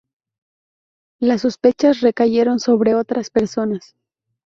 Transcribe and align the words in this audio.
Las 1.19 1.41
sospechas 1.41 2.01
recayeron 2.01 2.59
sobre 2.59 2.95
otras 2.95 3.29
personas. 3.29 3.93